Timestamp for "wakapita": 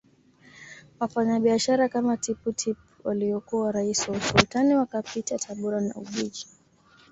4.75-5.39